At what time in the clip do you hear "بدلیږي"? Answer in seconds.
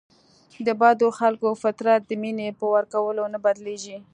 3.45-3.97